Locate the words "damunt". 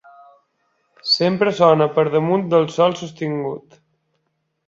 2.15-2.47